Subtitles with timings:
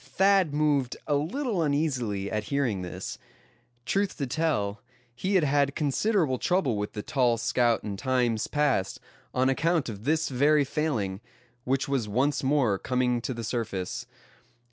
[0.03, 3.19] Thad moved a little uneasily at hearing this.
[3.85, 4.81] Truth to tell,
[5.13, 8.99] he had had considerable trouble with the tall scout in times past,
[9.31, 11.21] on account of this very failing,
[11.65, 14.07] which was once more coming to the surface.